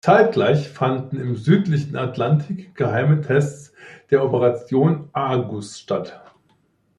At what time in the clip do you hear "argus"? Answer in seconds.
5.13-5.77